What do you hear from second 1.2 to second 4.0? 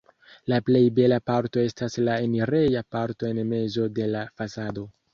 parto estas la enireja parto en mezo